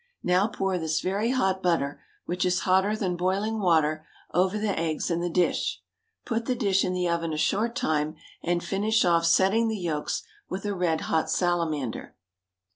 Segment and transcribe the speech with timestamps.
[0.23, 5.11] Now pour this very hot butter, which is hotter than boiling water, over the eggs
[5.11, 5.79] in the dish.
[6.25, 10.23] Put the dish in the oven a short time, and finish off setting the yolks
[10.49, 12.15] with a red hot salamander.